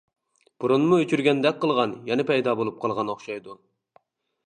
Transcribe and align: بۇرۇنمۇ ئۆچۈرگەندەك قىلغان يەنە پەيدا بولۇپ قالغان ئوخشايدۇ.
بۇرۇنمۇ 0.63 0.99
ئۆچۈرگەندەك 1.01 1.61
قىلغان 1.65 1.95
يەنە 2.09 2.27
پەيدا 2.33 2.59
بولۇپ 2.63 2.83
قالغان 2.87 3.15
ئوخشايدۇ. 3.17 3.63